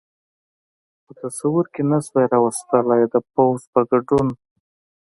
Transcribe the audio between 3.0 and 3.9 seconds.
د پوځ په